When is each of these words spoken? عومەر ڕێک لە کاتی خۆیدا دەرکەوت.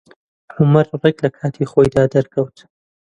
عومەر 0.57 0.85
ڕێک 1.01 1.17
لە 1.25 1.29
کاتی 1.37 1.69
خۆیدا 1.71 2.03
دەرکەوت. 2.13 2.57